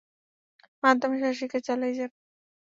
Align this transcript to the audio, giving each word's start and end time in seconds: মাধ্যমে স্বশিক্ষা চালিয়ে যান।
মাধ্যমে 0.83 1.15
স্বশিক্ষা 1.23 1.59
চালিয়ে 1.67 1.93
যান। 1.97 2.11